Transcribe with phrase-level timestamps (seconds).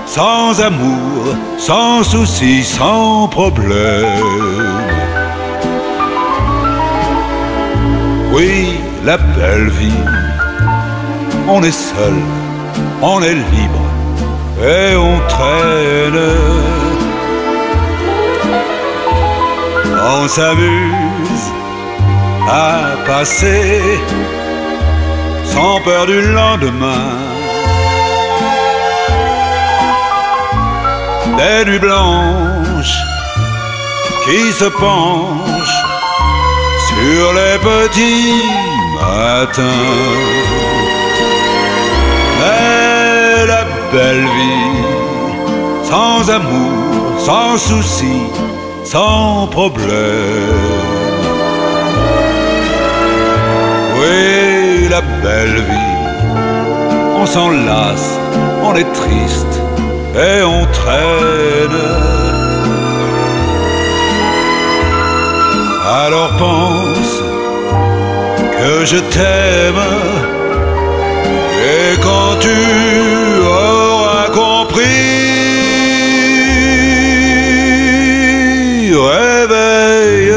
[0.05, 4.05] sans amour, sans souci, sans problème.
[8.35, 10.05] Oui, la belle vie,
[11.53, 12.15] on est seul,
[13.03, 13.85] on est libre
[14.63, 16.23] et on traîne.
[20.13, 21.47] On s'amuse
[22.49, 23.81] à passer
[25.45, 27.11] sans peur du lendemain.
[31.41, 32.99] Des nuits blanches
[34.25, 35.85] qui se penchent
[36.91, 38.43] sur les petits
[39.01, 40.40] matins.
[43.93, 44.83] Belle vie,
[45.83, 48.23] sans amour, sans souci,
[48.85, 49.89] sans problème.
[53.99, 55.99] Oui, la belle vie,
[57.21, 58.19] on s'enlace,
[58.63, 59.57] on est triste
[60.15, 61.81] et on traîne.
[66.05, 67.15] Alors pense
[68.57, 69.85] que je t'aime
[71.63, 72.57] et quand tu
[74.81, 75.21] compris,
[78.95, 80.33] réveille-toi,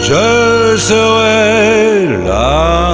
[0.00, 2.87] je serai là.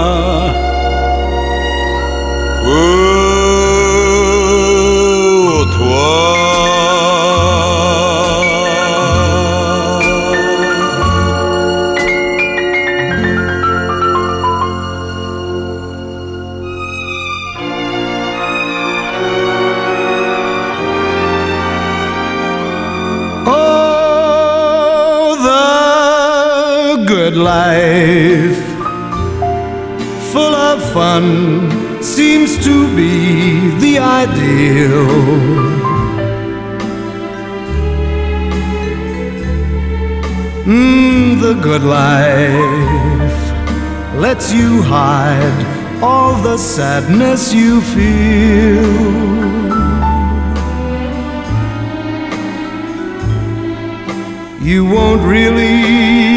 [27.55, 28.65] Life,
[30.33, 31.25] full of fun,
[32.03, 33.15] seems to be
[33.85, 35.09] the ideal.
[40.75, 43.41] Mm, the good life
[44.25, 45.59] lets you hide
[46.09, 49.55] all the sadness you feel.
[54.65, 56.34] you won't really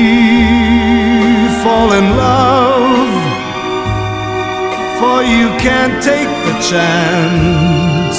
[1.67, 3.13] fall in love,
[4.99, 8.17] for you can't take the chance.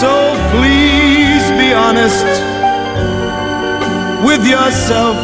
[0.00, 0.12] So
[0.52, 2.28] please be honest
[4.28, 5.16] with yourself.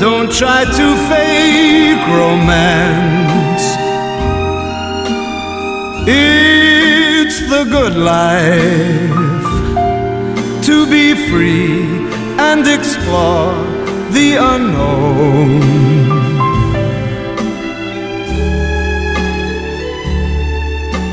[0.00, 3.66] Don't try to fake romance.
[6.08, 9.48] It's the good life
[10.66, 12.03] to be free
[12.38, 13.54] and explore
[14.12, 15.60] the unknown.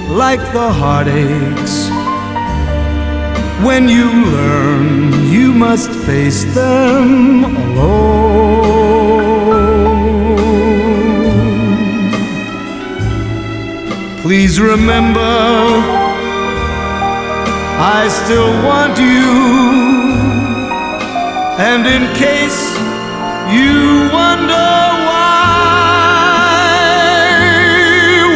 [0.09, 1.89] Like the heartaches,
[3.65, 8.71] when you learn you must face them alone.
[14.21, 15.19] Please remember,
[17.97, 19.70] I still want you.
[21.63, 22.61] And in case
[23.55, 24.71] you wonder
[25.07, 25.37] why,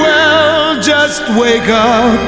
[0.04, 2.20] well, just wake up,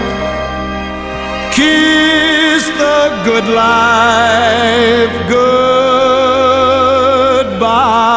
[1.53, 5.15] kiss the good life
[7.59, 8.16] goodbye.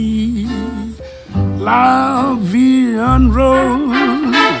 [1.63, 4.60] la vie en rose.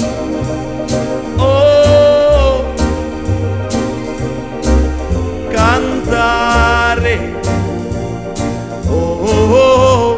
[6.11, 7.39] Cantare.
[8.87, 10.17] Oh, oh, oh,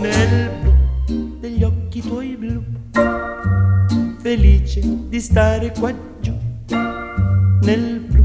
[0.00, 2.62] nel blu degli occhi tuoi blu,
[4.22, 6.32] felice di stare qua giù
[7.62, 8.24] nel blu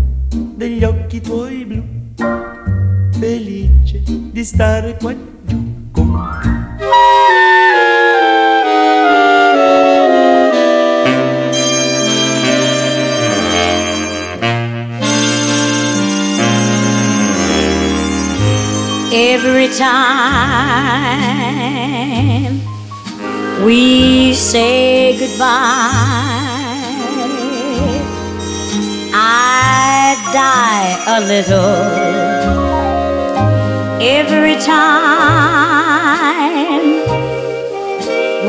[0.56, 1.84] degli occhi tuoi blu,
[3.20, 5.33] felice di stare qua giù
[19.36, 19.90] Every time
[23.66, 25.50] we say goodbye
[29.12, 31.82] I die a little
[34.04, 35.24] every time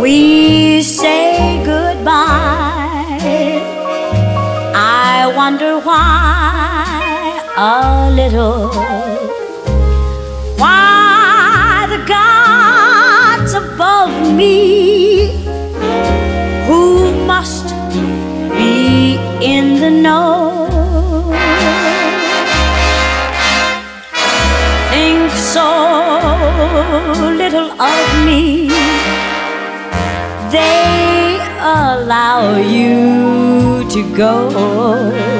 [0.03, 3.25] we say goodbye.
[4.75, 9.44] I wonder why a little.
[10.59, 15.33] Why the gods above me?
[16.67, 17.67] Who must
[18.57, 20.69] be in the know?
[24.91, 25.69] Think so
[27.37, 28.69] little of me,
[30.51, 35.34] they allow you to go.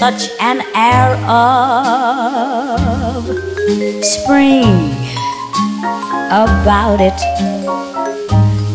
[0.00, 3.24] Such an air of
[4.02, 4.94] spring
[6.32, 7.20] about it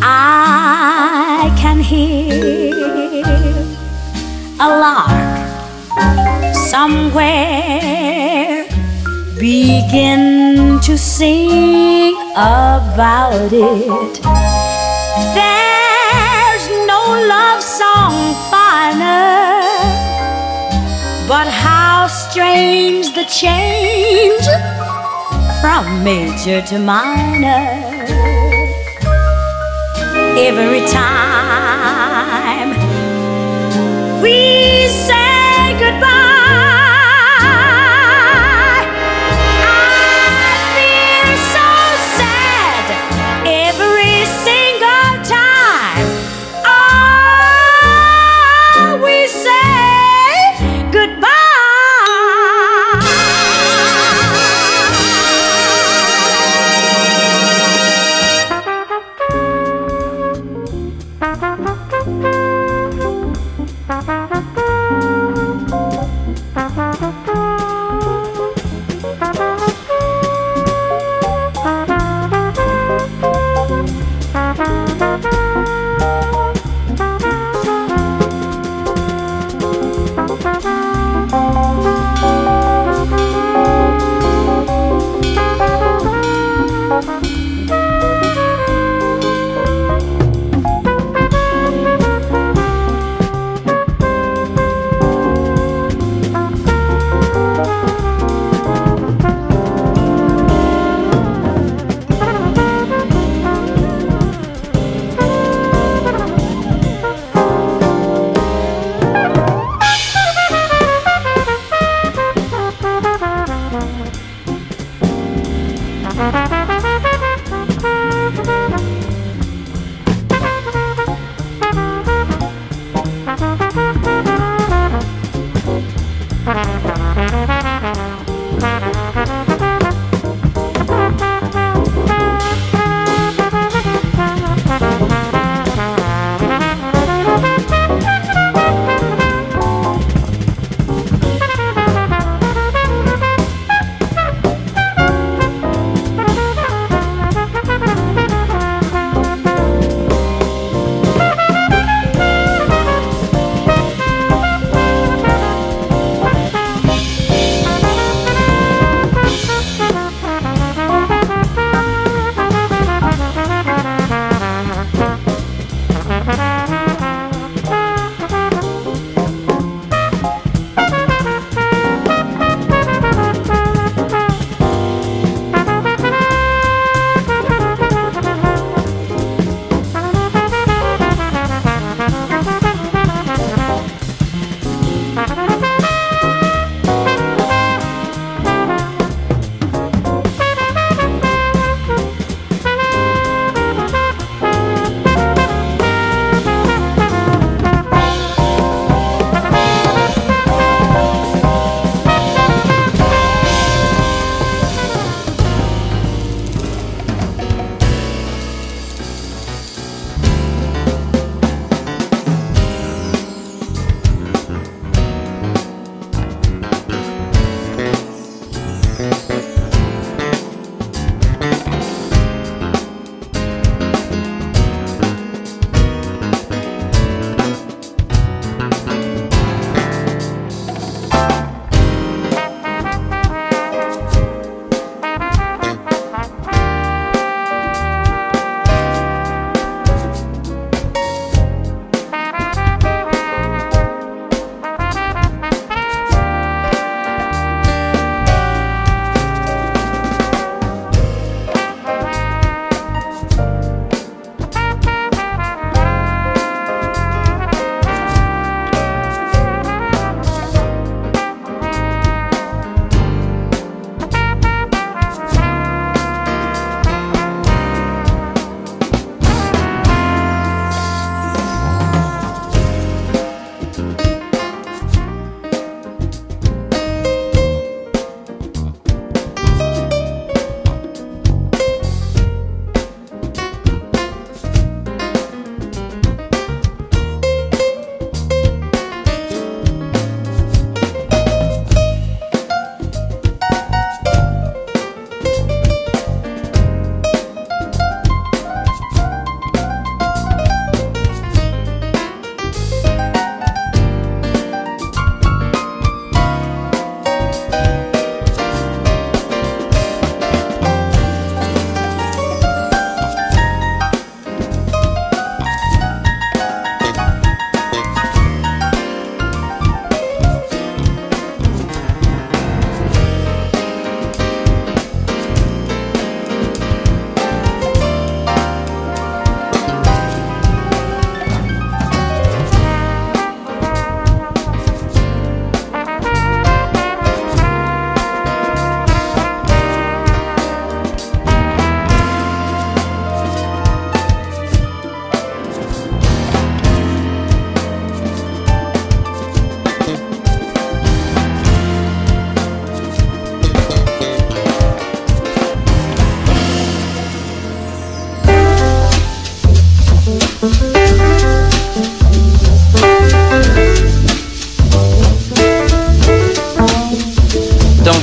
[0.02, 2.74] I can hear
[4.60, 5.46] a lark
[6.54, 8.66] somewhere
[9.40, 14.22] begin to sing about it.
[15.36, 17.02] There's no
[17.34, 19.65] love song finer,
[21.28, 24.46] but how strange the change
[25.60, 27.66] from major to minor
[30.38, 32.70] every time
[34.22, 36.15] we say goodbye.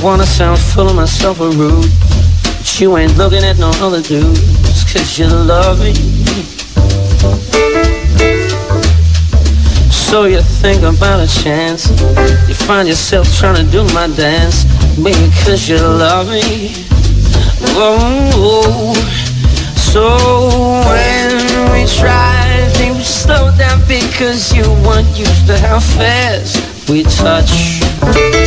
[0.03, 1.89] Wanna sound full of myself or rude.
[2.43, 5.93] But you ain't looking at no other dudes, cause you love me.
[9.89, 11.89] So you think about a chance.
[12.49, 14.65] You find yourself trying to do my dance.
[14.97, 16.73] Maybe cause you love me.
[17.75, 18.93] Oh,
[19.77, 20.17] so
[20.85, 28.42] when we try, things slow down because you weren't used to how fast we touch.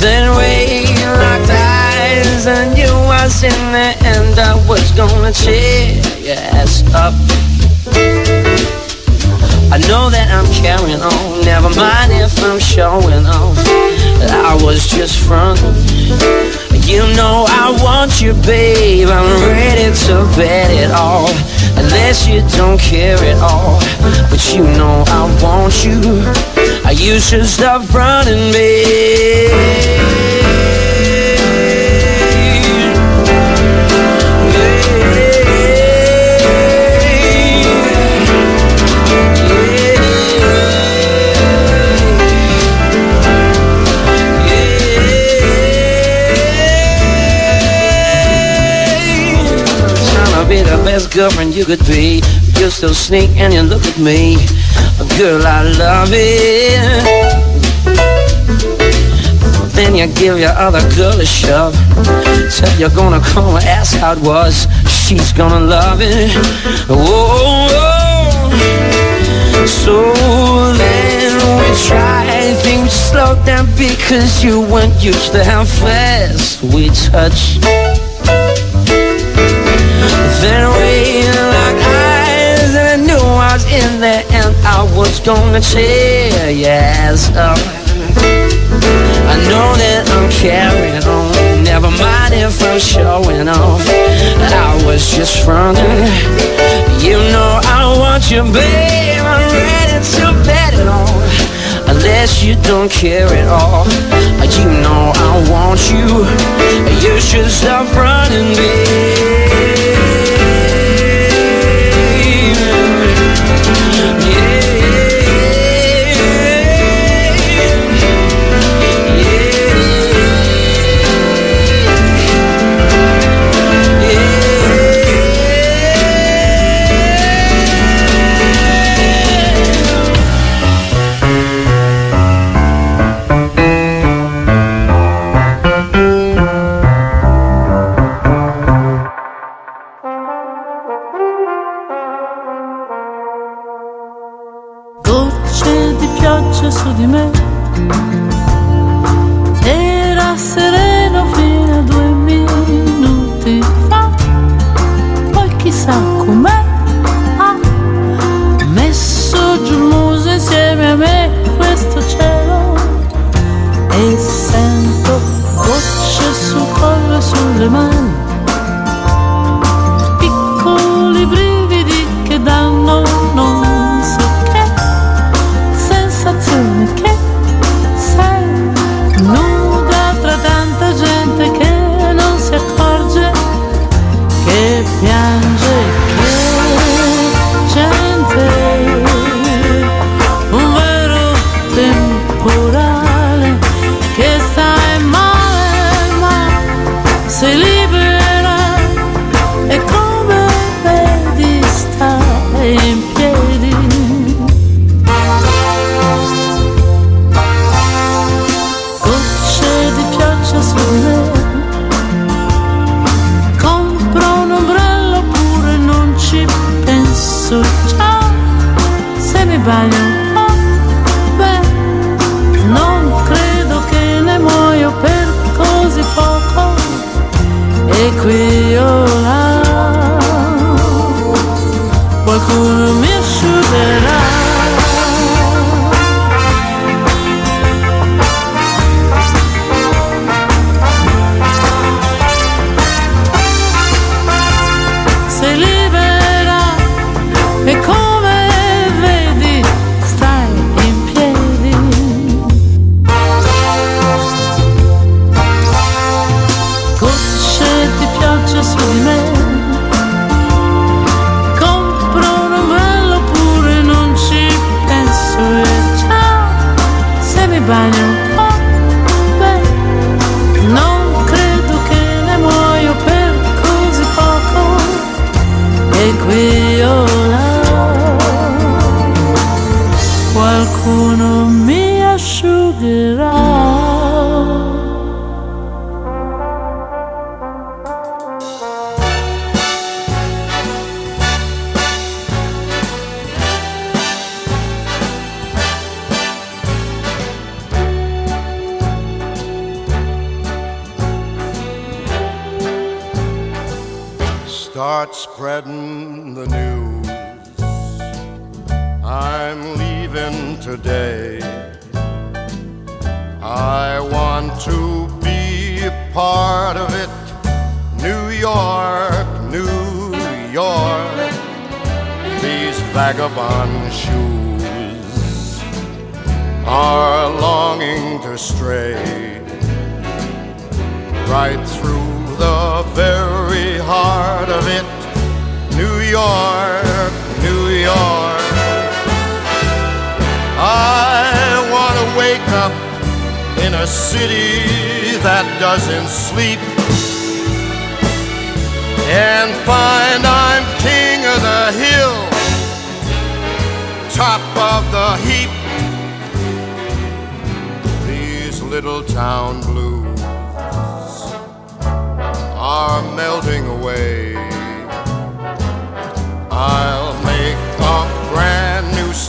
[0.00, 6.36] Then we locked eyes and you was in there and I was gonna cheer your
[6.56, 7.14] ass up.
[9.72, 13.56] I know that I'm carrying on, never mind if I'm showing off.
[14.50, 15.74] I was just fronting.
[16.90, 19.08] You know I want you, babe.
[19.08, 21.30] I'm ready to bet it all.
[21.76, 23.78] Unless you don't care at all.
[24.28, 26.59] But you know I want you.
[26.92, 29.90] You should stop running, babe.
[51.00, 52.20] best girlfriend you could be.
[52.58, 54.36] You still sneak and you look at me.
[55.18, 57.30] Girl, I love it.
[59.74, 61.74] Then you give your other girl a shove.
[62.50, 64.66] Said you're gonna call and ask how it was.
[64.88, 66.30] She's gonna love it.
[66.88, 68.46] Oh, oh.
[69.66, 70.12] so
[70.74, 77.58] then we try things slow down because you weren't used to how fast we touch.
[80.42, 82.09] Then we I
[83.52, 85.60] was in there and I was gonna
[86.54, 87.58] your ass up.
[89.26, 93.82] I know that I'm carrying on, never mind if I'm showing off.
[94.38, 96.06] I was just running
[97.02, 99.18] You know I want you, babe.
[99.18, 101.10] I'm ready to bet it on.
[101.90, 103.84] Unless you don't care at all,
[104.46, 106.06] you know I want you.
[107.02, 109.90] You should stop running, babe.
[112.54, 114.20] Start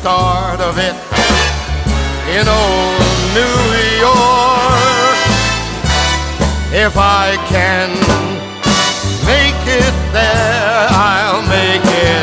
[0.02, 0.96] start of it
[2.36, 3.02] in old
[3.38, 3.60] New
[4.02, 5.20] York.
[6.74, 7.90] If I can
[9.30, 12.21] make it there, I'll make it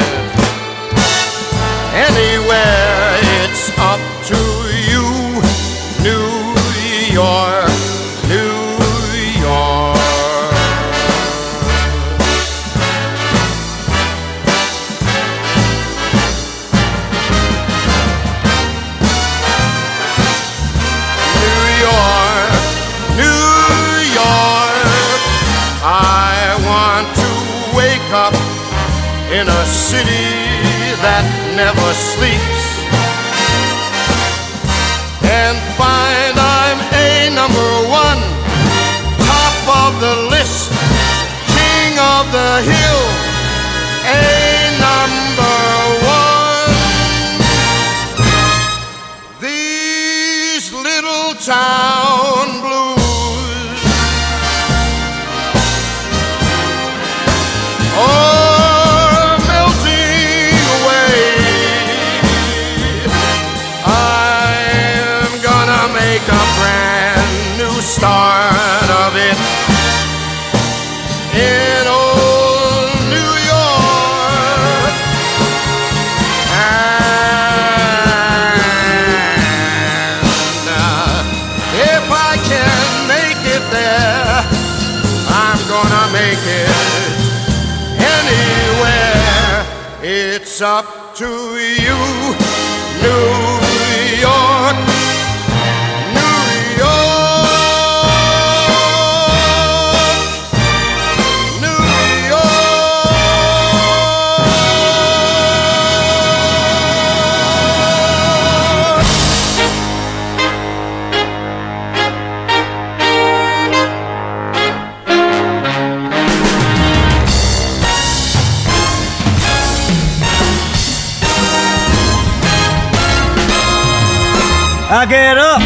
[124.90, 125.60] I get up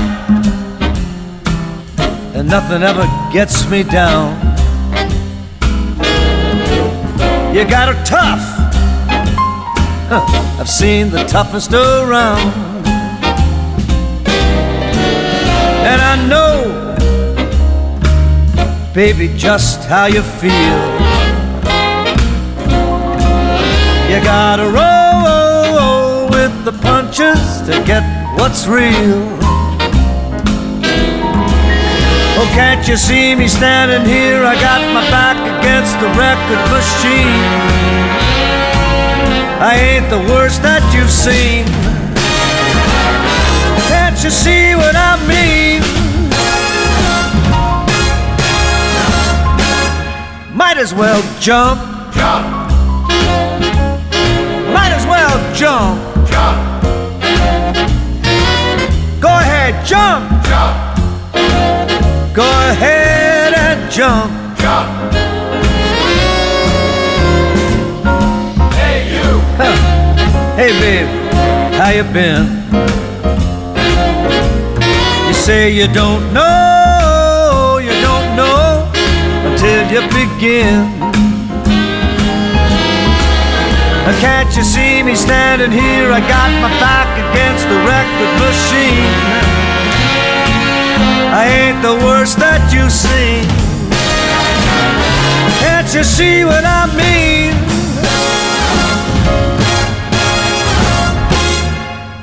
[2.35, 4.35] and nothing ever gets me down.
[7.55, 8.43] You got her tough.
[10.09, 12.53] Huh, I've seen the toughest around.
[15.87, 16.97] And I know,
[18.93, 20.81] baby, just how you feel.
[24.11, 29.23] You gotta roll with the punches to get what's real.
[32.39, 34.43] Oh, can't you see me standing here?
[34.43, 37.43] I got my back against the record machine.
[39.63, 41.63] I ain't the worst that you've seen.
[43.87, 45.81] Can't you see what I mean?
[50.53, 51.81] Might as well jump.
[52.13, 52.47] Jump,
[54.75, 56.12] Might as well jump.
[59.63, 60.25] Ahead, jump.
[60.51, 60.77] jump,
[62.35, 64.33] Go ahead and jump.
[64.59, 64.89] jump.
[68.75, 69.29] Hey, you.
[69.61, 69.77] Huh.
[70.57, 71.09] Hey babe,
[71.79, 72.45] how you been?
[75.29, 78.91] You say you don't know, you don't know
[79.47, 80.91] until you begin.
[84.23, 86.13] Can't you see see me standing here.
[86.13, 89.13] I got my back against the record machine.
[91.35, 93.47] I ain't the worst that you've seen.
[95.61, 97.53] Can't you see what I mean?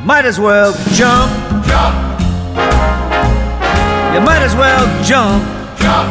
[0.06, 1.32] Might as well jump.
[1.66, 1.96] Jump.
[4.14, 5.44] You might as well jump.
[5.80, 6.10] Jump.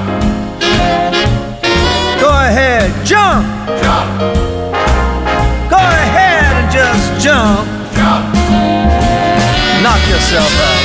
[2.20, 3.78] Go ahead, jump.
[7.29, 7.69] Jump.
[7.93, 8.25] Jump.
[9.83, 10.85] Knock yourself out.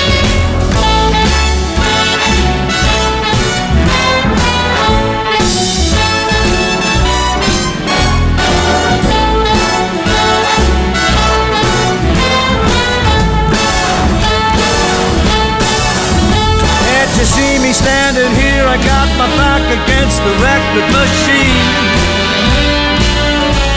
[17.19, 22.02] you see me standing here, I got my back against the record machine.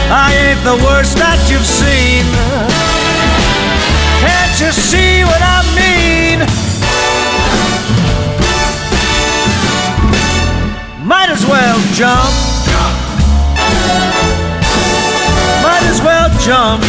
[0.09, 2.23] I ain't the worst that you've seen.
[4.23, 6.39] Can't you see what I mean?
[11.05, 12.33] Might as well jump.
[15.61, 16.83] Might as well jump.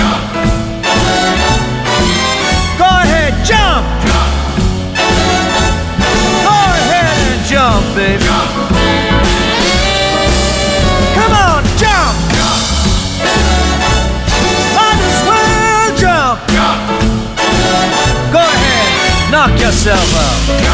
[2.78, 3.98] Go ahead, jump.
[7.48, 8.22] jump, baby.
[8.22, 8.68] Jump.
[8.68, 8.77] Come
[19.38, 20.67] knock yourself out.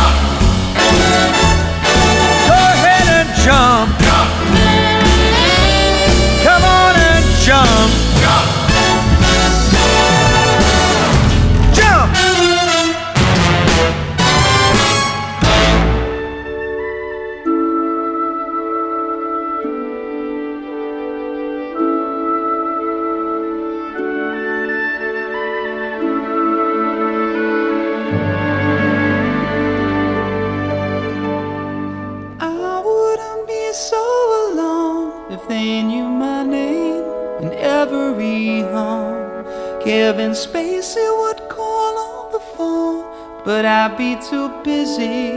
[43.85, 45.33] I'd be too busy.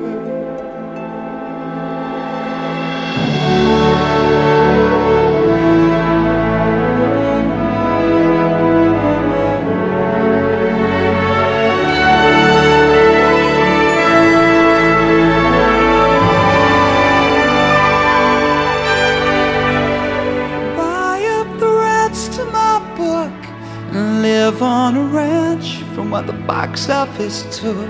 [26.18, 27.90] What the box office took.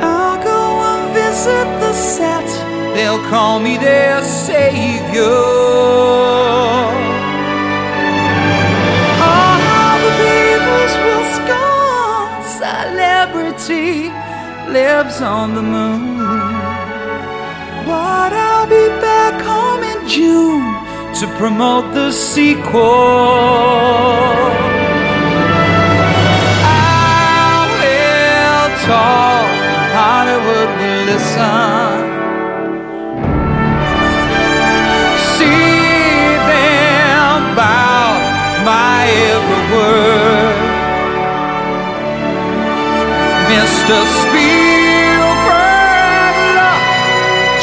[0.00, 2.46] I'll go and visit the set,
[2.94, 5.42] they'll call me their savior.
[9.20, 12.30] Ah, All the people's will scorn
[12.62, 13.90] celebrity
[14.72, 16.18] lives on the moon.
[17.90, 20.66] But I'll be back home in June
[21.18, 22.88] to promote the sequel.
[28.88, 29.44] Will
[29.96, 31.96] Hollywood will listen.
[35.36, 38.08] See them bow
[38.64, 39.00] my
[39.32, 40.56] every word.
[43.52, 43.96] Mr.
[44.20, 45.64] Spielberg,
[46.56, 46.82] look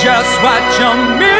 [0.05, 1.34] just what you're missing.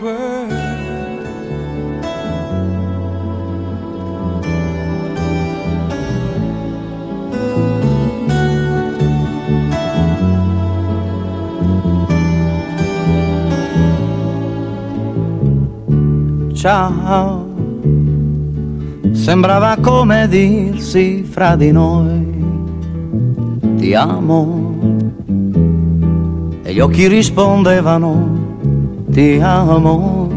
[0.00, 0.16] Ciao.
[19.12, 22.24] sembrava come dirsi fra di noi.
[23.76, 24.94] Ti amo.
[26.62, 28.39] E gli occhi rispondevano
[29.10, 30.28] ti amo.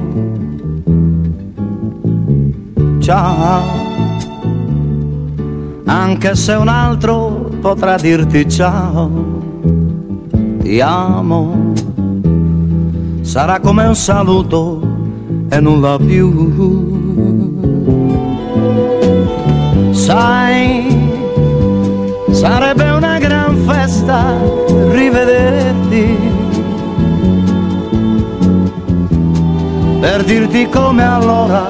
[3.00, 3.82] Ciao.
[5.86, 9.42] Anche se un altro potrà dirti ciao
[10.62, 11.74] ti amo.
[13.22, 14.80] Sarà come un saluto
[15.50, 16.92] e nulla più.
[19.92, 20.88] Sai,
[22.32, 24.36] sarebbe una gran festa
[24.92, 26.33] rivederti.
[30.04, 31.66] Per dirti come allora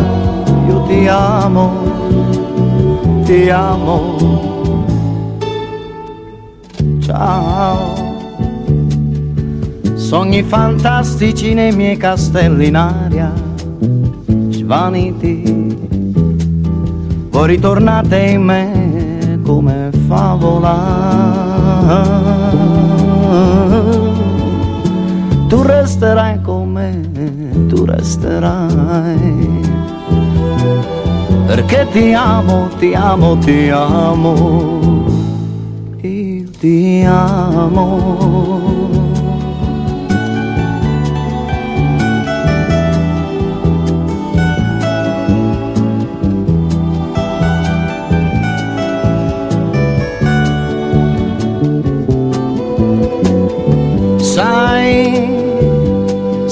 [0.67, 1.71] io ti amo,
[3.25, 4.15] ti amo.
[6.99, 7.93] Ciao.
[9.93, 13.31] Sogni fantastici nei miei castelli in aria,
[14.49, 15.77] svaniti
[17.29, 20.77] voi ritornate in me come favola.
[25.47, 26.41] Tu resterai
[27.73, 29.61] tu resterai.
[31.47, 35.05] Perché ti amo, ti amo, ti amo.
[36.01, 38.43] Io ti amo.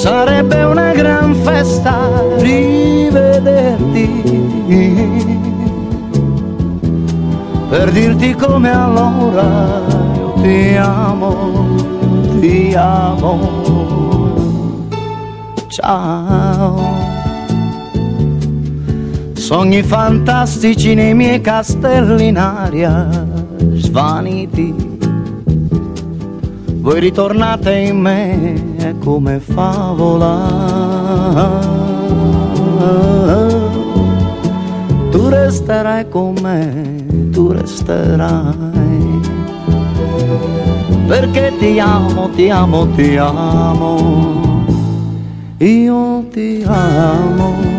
[0.01, 0.90] sarebbe una
[1.61, 4.09] gran festa rivederti
[7.69, 9.81] per dirti come allora
[10.15, 11.67] io ti amo,
[12.39, 13.59] ti amo.
[15.67, 16.99] Ciao.
[19.33, 23.07] Sogni fantastici nei miei castelli in aria,
[23.73, 24.89] svaniti
[26.81, 30.90] voi ritornate in me come favola.
[35.11, 39.21] Tu resterai con me, tu resterai.
[41.07, 43.95] Perché ti amo, ti amo, ti amo.
[45.57, 47.70] Io ti amo.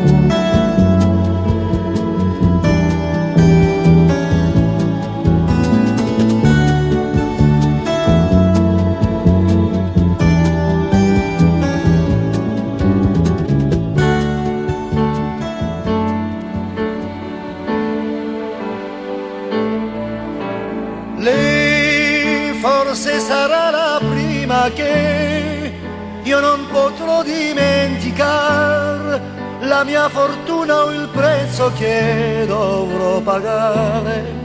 [28.22, 29.20] Dimenticare
[29.60, 34.40] la mia fortuna o il prezzo che dovrò pagare.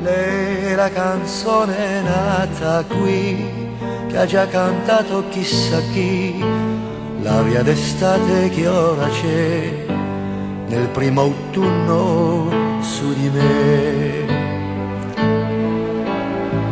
[0.00, 3.44] Lei è la canzone nata qui,
[4.08, 6.44] che ha già cantato chissà chi,
[7.22, 9.84] l'aria d'estate che ora c'è,
[10.68, 14.34] nel primo autunno su di me.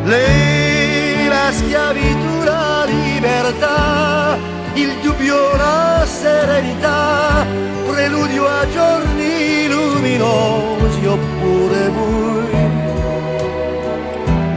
[0.04, 4.33] Lei la schiavitù, la libertà,
[4.74, 7.46] il dubbio, la serenità,
[7.86, 12.56] preludio a giorni luminosi oppure bui.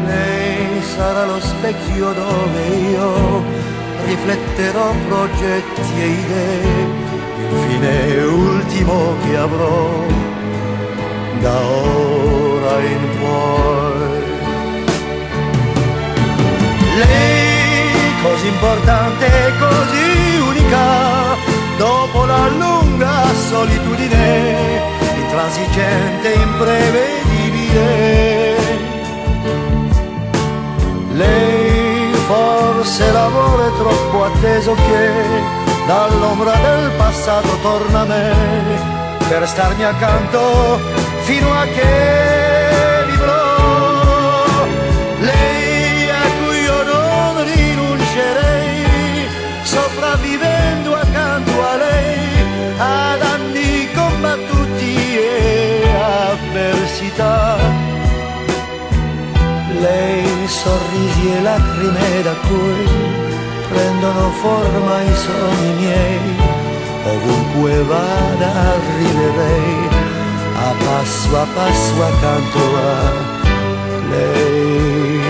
[0.05, 3.43] Lei sarà lo specchio dove io
[4.05, 7.05] rifletterò progetti e idee,
[7.39, 10.05] il fine ultimo che avrò
[11.41, 14.25] da ora in poi.
[16.97, 17.36] Lei
[18.21, 21.35] così importante e così unica,
[21.77, 24.81] dopo la lunga solitudine,
[25.15, 28.55] intransigente, imprevedibile.
[31.13, 35.11] Lei forse l'amore troppo atteso che
[35.87, 38.35] dall'ombra del passato torna a me
[39.27, 40.79] per starmi accanto
[41.23, 42.36] fino a che
[57.17, 57.57] avversità.
[59.79, 62.87] Lei sorrisi e lacrime da cui
[63.69, 66.19] prendono forma i sogni miei,
[67.05, 69.89] ovunque vada arriverei
[70.55, 75.26] a passo a passo accanto a lei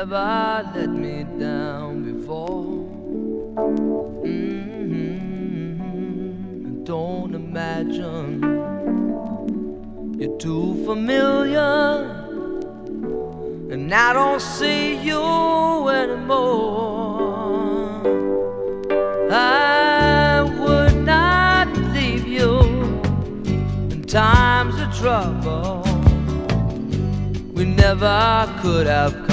[0.00, 2.88] never let me down before.
[4.24, 5.74] Mm-hmm.
[6.84, 8.40] Don't imagine
[10.18, 12.16] you're too familiar,
[13.70, 16.40] and I don't see you anymore.
[19.30, 22.58] I would not leave you
[23.92, 25.82] in times of trouble.
[27.52, 29.29] We never could have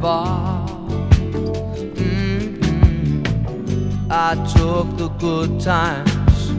[0.00, 0.66] far.
[1.94, 3.22] Mm-hmm.
[4.10, 6.50] I took the good times,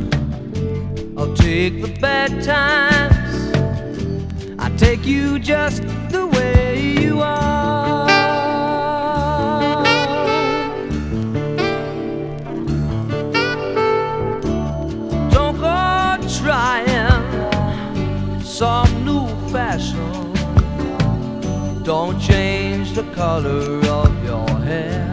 [1.17, 3.15] I'll take the bad times.
[4.59, 8.07] I take you just the way you are.
[15.31, 20.33] Don't go trying some new fashion.
[21.83, 25.07] Don't change the color of your hair.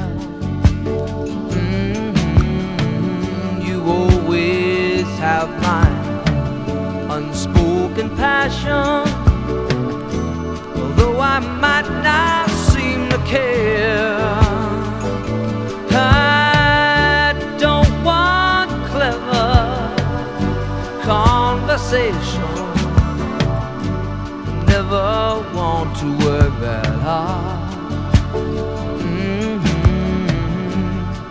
[1.51, 2.47] Mm-hmm.
[3.67, 5.89] You always have my
[7.17, 9.05] unspoken passion.
[10.77, 14.17] Although I might not seem to care.
[15.91, 19.93] I don't want clever
[21.03, 22.43] conversation.
[24.67, 27.56] Never want to work that hard.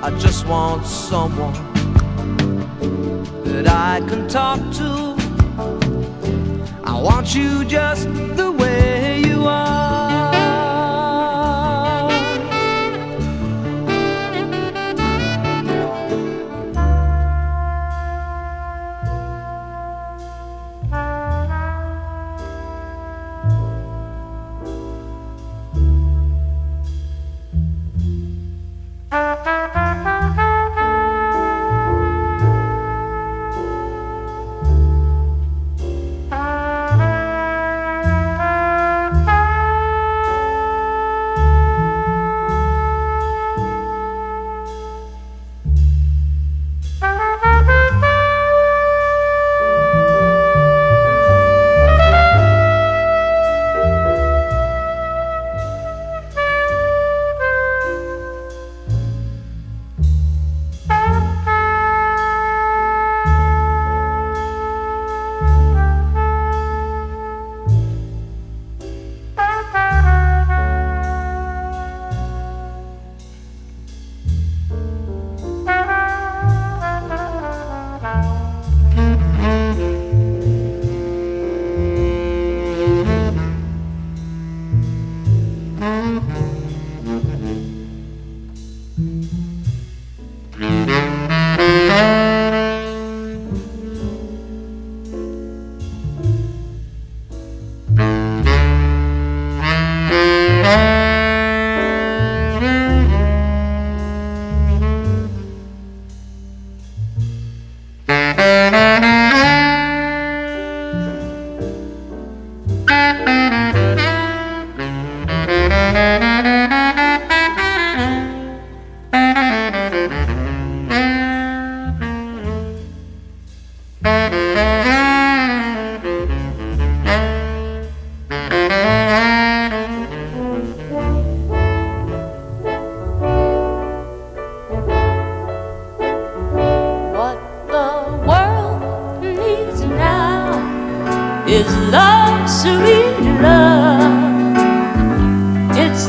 [0.06, 1.52] I just want someone
[3.44, 5.16] that I can talk to.
[6.84, 8.75] I want you just the way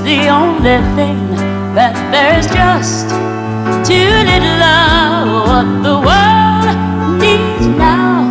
[0.07, 1.19] the only thing
[1.75, 3.11] that there's just
[3.83, 5.27] too little of.
[5.51, 6.79] What the world
[7.19, 8.31] needs now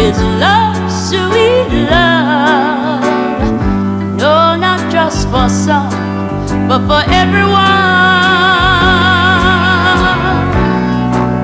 [0.00, 3.04] is love, sweet love.
[4.16, 5.92] No, not just for some,
[6.66, 7.52] but for everyone.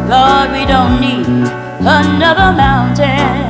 [0.09, 1.29] Lord, we don't need
[1.85, 3.48] another mountain.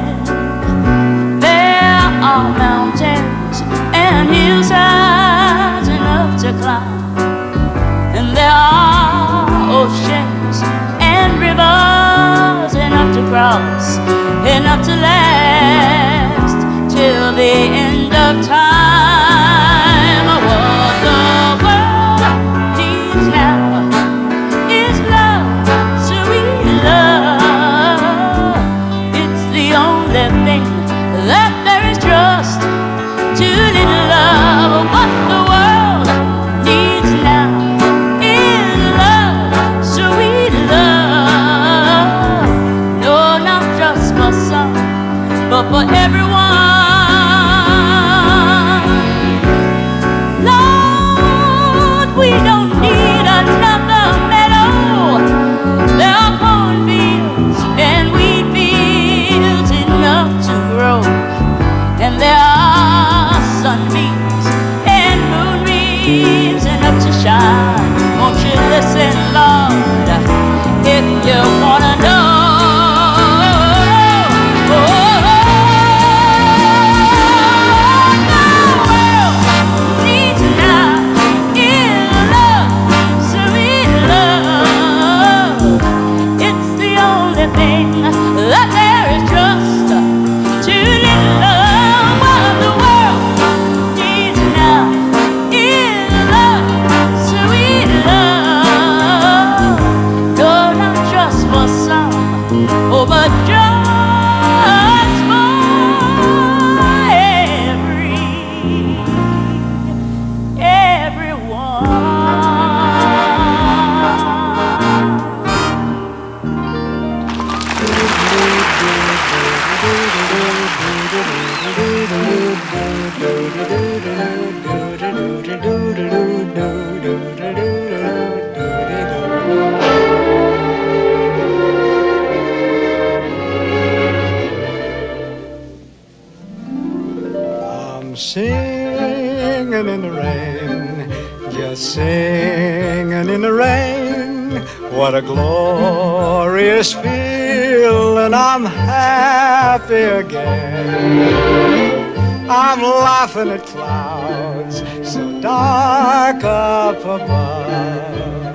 [153.47, 158.55] At clouds so dark up above.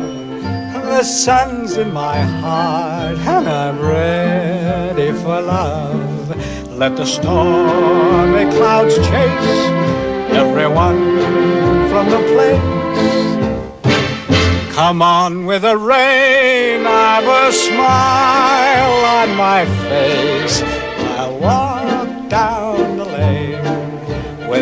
[0.83, 6.35] The sun's in my heart and I'm ready for love.
[6.69, 9.63] Let the stormy clouds chase
[10.35, 10.99] everyone
[11.89, 12.83] from the place.
[14.75, 20.82] Come on with the rain, I've a smile on my face.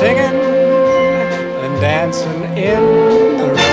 [0.00, 0.40] Singing
[1.62, 3.69] and dancing in the rain.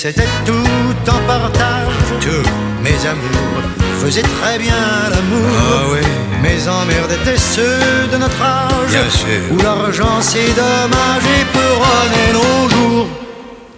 [0.00, 1.92] C'était tout en partage.
[2.20, 2.48] Tout.
[2.84, 3.64] Mes amours
[4.00, 4.76] faisaient très bien
[5.10, 5.50] l'amour.
[5.58, 6.06] Ah oui.
[6.40, 8.90] Mes emmerdes étaient ceux de notre âge.
[8.90, 9.40] Bien sûr.
[9.50, 13.08] Où l'argent c'est dommage et peut nos jours.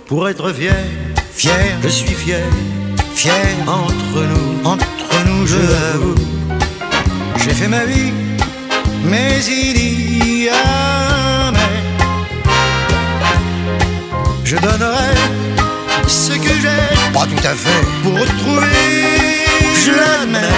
[0.08, 0.84] Pour être fier,
[1.32, 2.44] fier, je suis fier.
[3.14, 6.14] Fier entre nous, entre nous, je l'avoue.
[7.38, 8.12] J'ai fait ma vie,
[9.04, 11.80] mais il y a mais.
[14.44, 15.39] Je donnerai.
[17.20, 17.84] Pas tout à fait.
[18.02, 18.66] Pour retrouver,
[19.84, 20.56] je l'admets,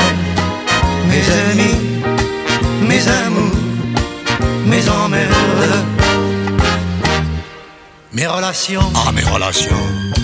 [1.09, 1.75] mes amis,
[2.89, 3.57] mes amours,
[4.67, 5.85] mes emmerdes.
[8.13, 9.83] Mes relations Ah, mes relations.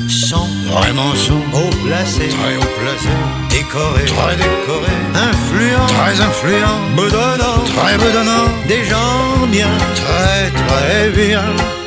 [0.09, 1.43] sont Vraiment sont.
[1.55, 3.09] haut placées, Très haut placé.
[3.51, 5.01] décorées, Très décorés.
[5.31, 6.81] influents, Très influents.
[6.97, 8.49] bedonnants, Très bedonnants.
[8.69, 11.43] des gens bien, Très, très bien.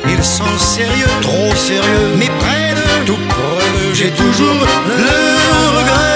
[0.06, 2.08] ils sont sérieux, Trop sérieux.
[2.18, 2.71] mais près
[4.02, 4.54] J'ai toujours
[4.88, 6.12] le regret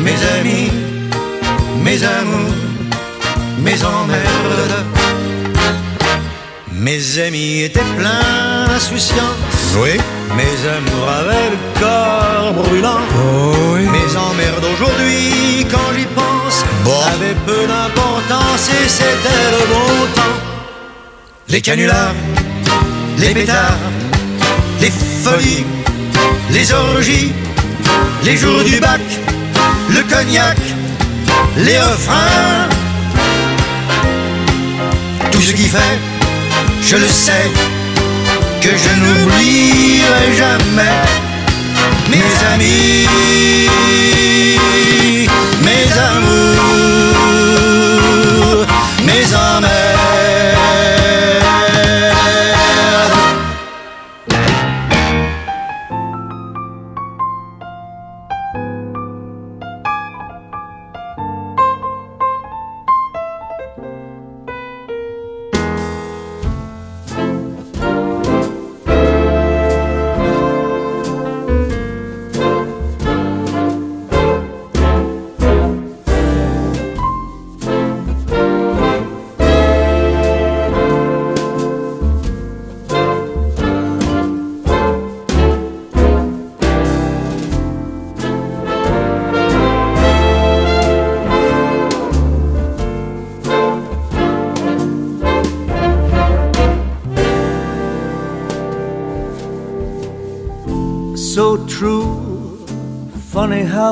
[0.00, 0.72] mes amis,
[1.84, 2.54] mes amours,
[3.60, 4.84] mes emmerdes.
[6.72, 9.90] Mes amis étaient pleins d'insouciance, Oui.
[10.36, 12.98] mes amours avaient le corps brûlant.
[13.14, 13.82] Oh oui.
[13.82, 17.00] Mes emmerdes aujourd'hui, quand j'y pense, Bon.
[17.14, 20.38] avaient peu d'importance et c'était le bon temps.
[21.48, 22.14] Les canulars,
[23.18, 23.78] les pétards,
[24.80, 24.90] les
[25.22, 25.64] folies,
[26.50, 27.32] les orgies,
[28.24, 29.00] les jours du bac,
[29.88, 30.58] le cognac,
[31.56, 32.68] les refrains.
[35.30, 35.98] Tout ce qui fait,
[36.82, 37.50] je le sais,
[38.60, 40.98] que je n'oublierai jamais
[42.10, 43.06] mes amis,
[45.62, 47.00] mes amours,
[49.04, 49.79] mes emmerdes.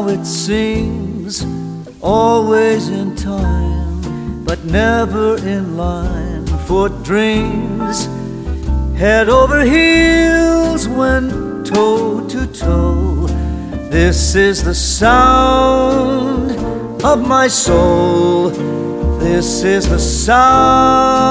[0.08, 1.44] It seems,
[2.00, 8.06] always in time, but never in line for dreams.
[8.96, 11.30] Head over heels went
[11.66, 13.26] toe to toe.
[13.90, 16.52] This is the sound
[17.04, 18.50] of my soul.
[19.18, 21.28] This is the sound.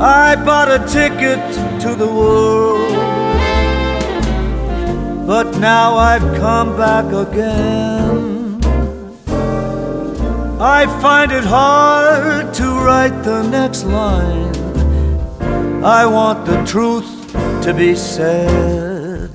[0.00, 1.40] I bought a ticket
[1.82, 2.77] to the world,
[5.28, 8.58] but now I've come back again.
[10.58, 14.56] I find it hard to write the next line.
[15.84, 17.10] I want the truth
[17.64, 19.30] to be said.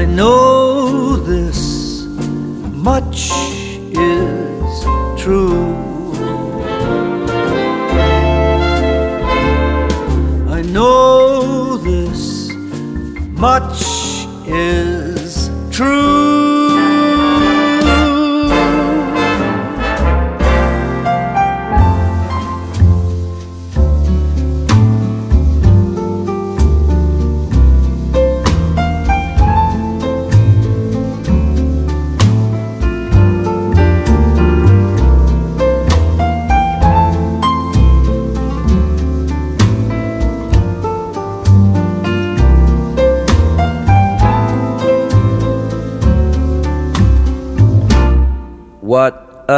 [0.00, 0.51] I know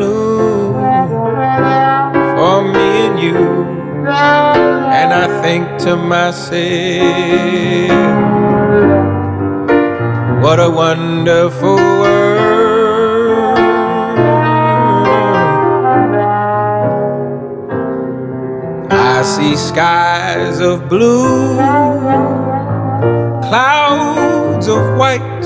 [0.00, 0.74] Bloom
[2.36, 3.40] for me and you.
[5.00, 6.60] And I think to myself,
[10.42, 13.58] what a wonderful world.
[18.90, 21.56] I see skies of blue,
[23.48, 25.40] clouds of white,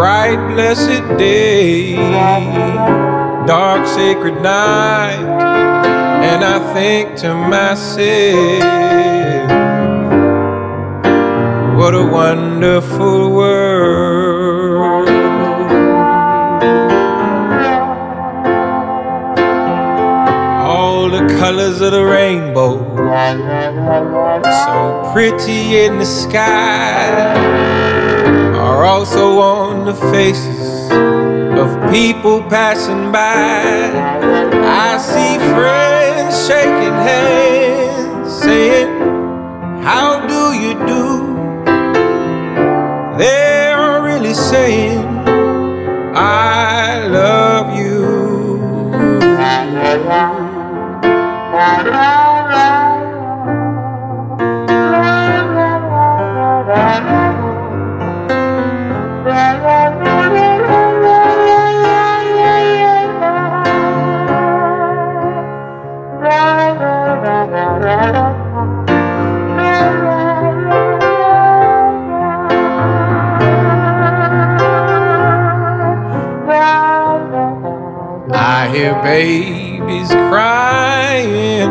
[0.00, 1.94] bright blessed day,
[3.46, 5.20] dark sacred night,
[6.24, 8.62] and I think to myself,
[11.78, 15.10] what a wonderful world.
[20.66, 22.96] all the colors of the rainbow.
[24.64, 27.99] So pretty in the sky
[28.80, 30.90] are also on the faces
[31.60, 33.92] of people passing by.
[34.86, 38.88] I see friends shaking hands, saying,
[39.82, 41.04] How do you do?
[43.18, 45.04] They're really saying,
[46.16, 48.00] I love you.
[78.80, 81.70] Hear babies crying,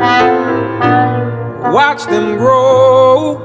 [1.74, 3.40] watch them grow.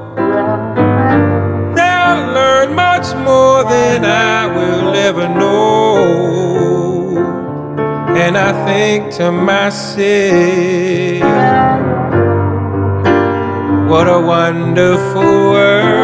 [1.75, 6.75] They'll learn much more than I will ever know.
[8.15, 10.05] And I think to myself,
[13.89, 16.04] what a wonderful world.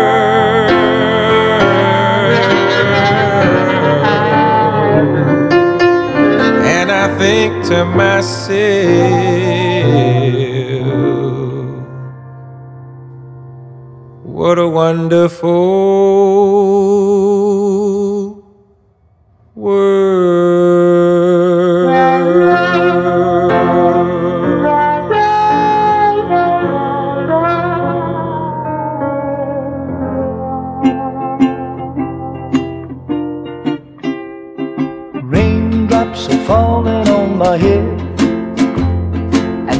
[7.21, 8.51] Think to myself,
[14.25, 16.01] What a wonderful
[19.55, 20.70] Raindrops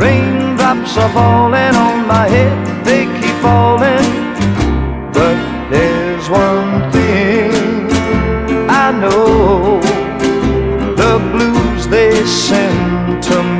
[0.00, 4.08] raindrops are falling on my head, they keep falling.
[5.12, 5.38] But
[5.70, 7.52] there's one thing
[8.68, 9.80] I know
[11.02, 13.59] the blues they send to me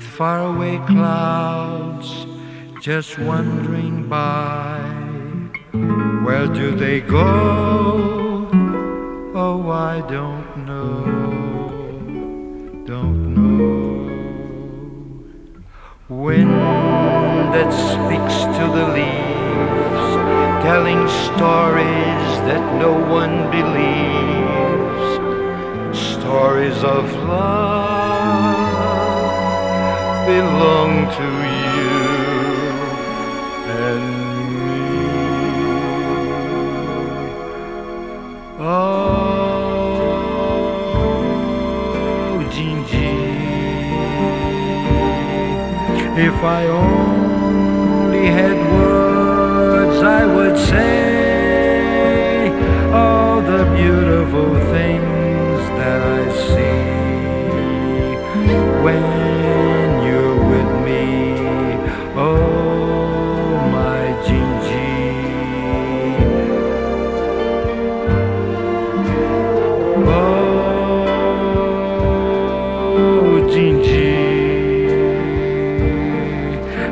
[0.00, 2.26] With faraway clouds
[2.80, 4.78] just wandering by.
[6.24, 8.48] Where do they go?
[9.34, 11.04] Oh, I don't know,
[12.86, 14.06] don't know.
[16.08, 16.50] Wind
[17.54, 20.12] that speaks to the leaves,
[20.64, 24.00] telling stories that no one believes
[26.16, 27.99] stories of love
[30.30, 31.28] belong to
[31.66, 31.96] you
[33.84, 34.04] and
[34.52, 34.80] me.
[38.60, 39.00] Oh,
[42.54, 43.14] Gingy,
[46.28, 51.09] if I only had words, I would say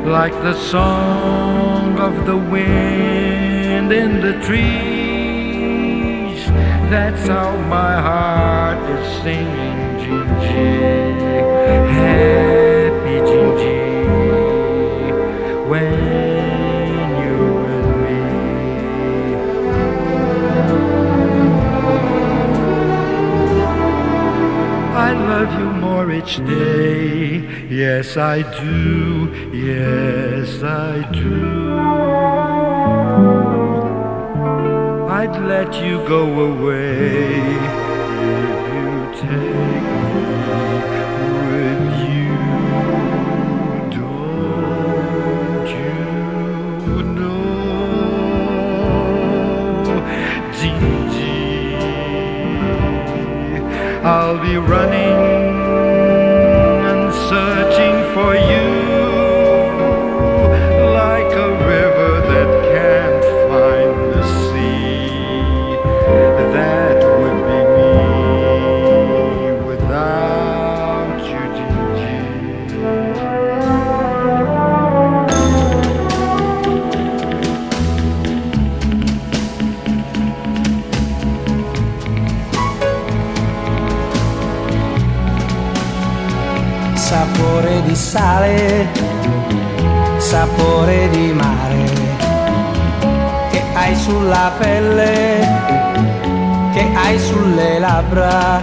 [0.09, 5.69] Like the song of the wind in the trees.
[6.89, 11.13] That's how my heart is singing, Gingy.
[11.91, 13.88] Happy Gingy.
[25.39, 27.39] Love you more each day.
[27.69, 29.31] Yes, I do.
[29.53, 31.79] Yes, I do.
[35.19, 37.39] I'd let you go away
[38.35, 38.91] if you
[39.23, 39.83] take
[40.13, 40.29] me
[41.49, 42.33] with you.
[43.97, 45.99] Don't you
[47.17, 47.39] know?
[54.03, 54.98] I'll be running
[90.59, 91.83] sapore di mare,
[93.49, 95.39] che hai sulla pelle,
[96.73, 98.61] che hai sulle labbra,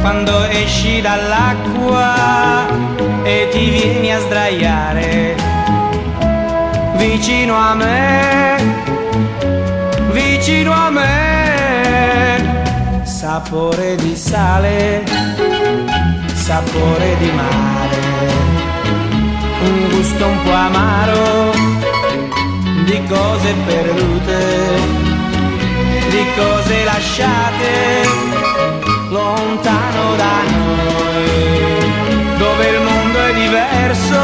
[0.00, 2.66] quando esci dall'acqua
[3.22, 5.36] e ti vieni a sdraiare
[6.96, 8.56] vicino a me,
[10.10, 12.62] vicino a me,
[13.04, 15.04] sapore di sale
[16.34, 17.91] sapore di mare,
[19.62, 21.52] un gusto un po' amaro
[22.84, 24.40] di cose perdute,
[26.10, 27.70] di cose lasciate
[29.08, 31.26] lontano da noi,
[32.38, 34.20] dove il mondo è diverso,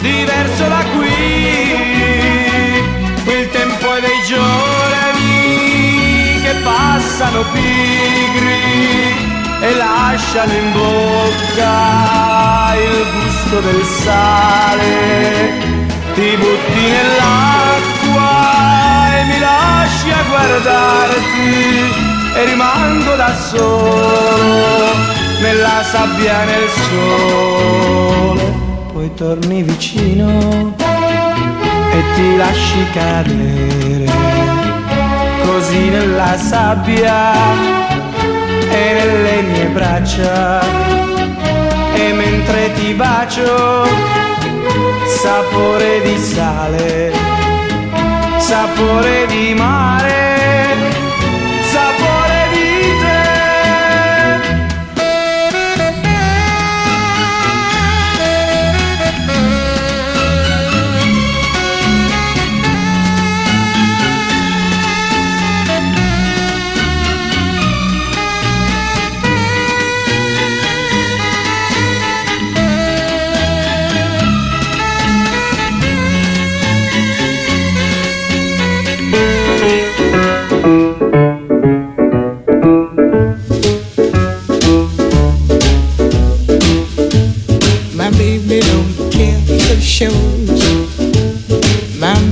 [0.00, 1.14] diverso da qui,
[3.32, 5.30] il tempo è dei giorni
[6.42, 7.44] che passano e
[10.20, 15.52] lasciano in bocca il gusto del sale.
[16.14, 18.30] Ti butti nell'acqua
[19.16, 21.48] e mi lasci a guardarti
[22.34, 24.92] e rimango da solo
[25.40, 28.44] nella sabbia nel sole.
[28.92, 30.74] Poi torni vicino
[31.92, 34.06] e ti lasci cadere
[35.44, 37.98] così nella sabbia
[38.70, 40.60] e nelle mie braccia.
[41.94, 43.86] E mentre ti bacio
[45.22, 47.12] sapore di sale
[48.50, 50.29] sapore di mare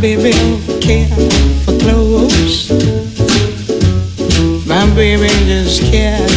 [0.00, 1.08] baby don't care
[1.64, 2.70] for clothes.
[4.66, 6.27] My baby just cares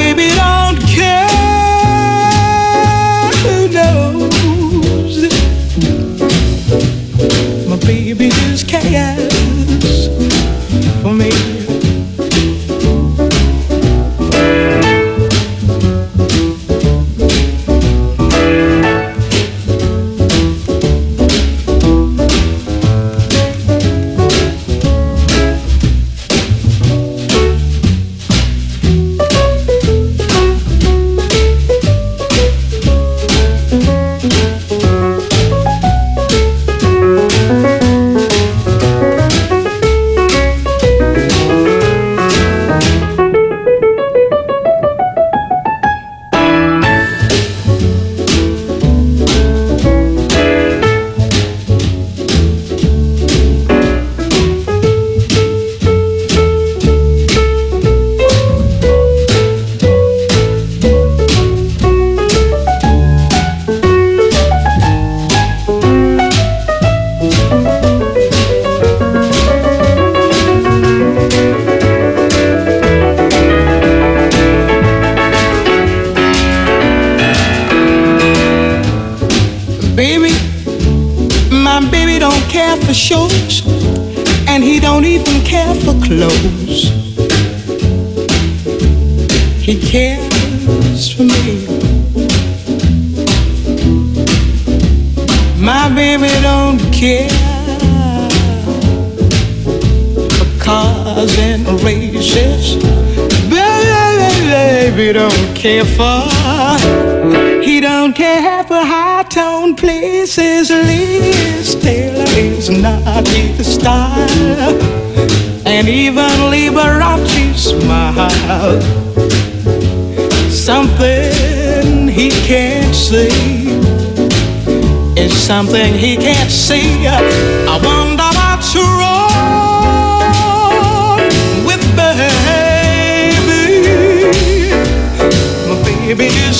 [0.00, 0.69] baby don't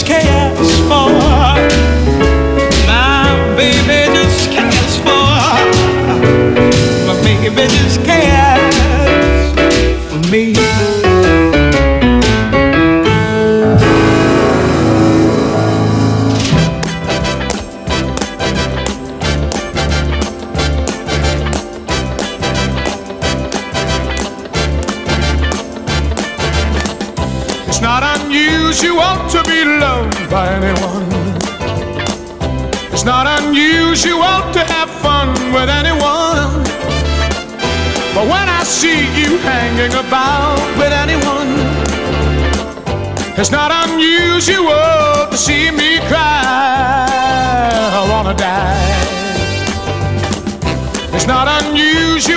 [0.05, 1.30] baby just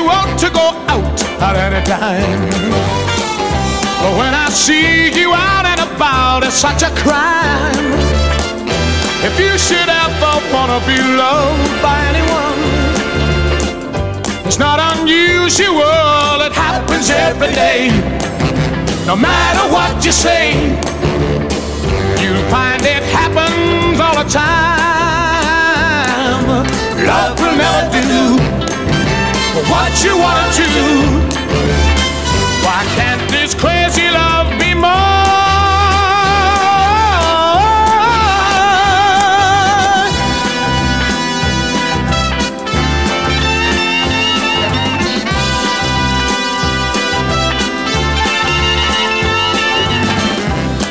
[0.03, 2.49] unusual to go out at any time.
[4.01, 7.93] But when I see you out and about, it's such a crime.
[9.23, 12.61] If you should ever wanna be loved by anyone,
[14.45, 17.89] it's not unusual, it happens every day.
[19.05, 20.53] No matter what you say,
[22.21, 24.83] you'll find it happens all the time.
[27.07, 28.12] Love will never do
[29.73, 30.67] what you wanna do.
[32.65, 35.33] Why can't this crazy love be more?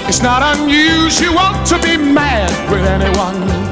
[0.08, 3.71] It's not unusual want to be mad with anyone.